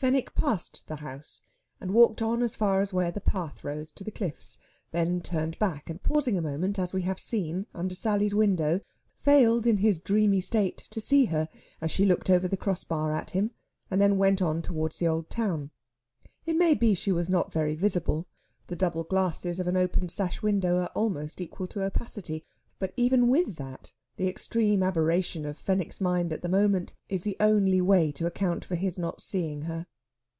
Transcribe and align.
Fenwick 0.00 0.32
passed 0.36 0.86
the 0.86 0.94
house, 0.94 1.42
and 1.80 1.92
walked 1.92 2.22
on 2.22 2.40
as 2.40 2.54
far 2.54 2.80
as 2.80 2.92
where 2.92 3.10
the 3.10 3.20
path 3.20 3.64
rose 3.64 3.90
to 3.90 4.04
the 4.04 4.12
cliffs; 4.12 4.56
then 4.92 5.20
turned 5.20 5.58
back, 5.58 5.90
and, 5.90 6.00
pausing 6.04 6.38
a 6.38 6.40
moment, 6.40 6.78
as 6.78 6.92
we 6.92 7.02
have 7.02 7.18
seen, 7.18 7.66
under 7.74 7.96
Sally's 7.96 8.32
window, 8.32 8.80
failed 9.18 9.66
in 9.66 9.78
his 9.78 9.98
dreamy 9.98 10.40
state 10.40 10.76
to 10.92 11.00
see 11.00 11.24
her 11.24 11.48
as 11.80 11.90
she 11.90 12.06
looked 12.06 12.30
over 12.30 12.46
the 12.46 12.56
cross 12.56 12.84
bar 12.84 13.12
at 13.12 13.30
him, 13.30 13.50
and 13.90 14.00
then 14.00 14.16
went 14.18 14.40
on 14.40 14.62
towards 14.62 15.00
the 15.00 15.08
old 15.08 15.28
town. 15.28 15.72
It 16.46 16.54
may 16.54 16.74
be 16.74 16.94
she 16.94 17.10
was 17.10 17.28
not 17.28 17.52
very 17.52 17.74
visible; 17.74 18.28
the 18.68 18.76
double 18.76 19.02
glasses 19.02 19.58
of 19.58 19.66
an 19.66 19.76
open 19.76 20.08
sash 20.08 20.40
window 20.42 20.76
are 20.78 20.92
almost 20.94 21.40
equal 21.40 21.66
to 21.66 21.82
opacity. 21.82 22.44
But 22.78 22.92
even 22.96 23.26
with 23.26 23.56
that, 23.56 23.92
the 24.16 24.28
extreme 24.28 24.82
aberration 24.82 25.44
of 25.46 25.56
Fenwick's 25.56 26.00
mind 26.00 26.32
at 26.32 26.42
the 26.42 26.48
moment 26.48 26.92
is 27.08 27.22
the 27.22 27.36
only 27.38 27.80
way 27.80 28.10
to 28.10 28.26
account 28.26 28.64
for 28.64 28.74
his 28.74 28.98
not 28.98 29.20
seeing 29.22 29.62
her. 29.62 29.86